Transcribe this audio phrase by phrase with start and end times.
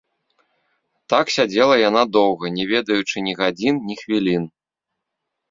[1.13, 4.43] Так сядзела яна доўга, не ведаючы ні гадзін, ні хвілін.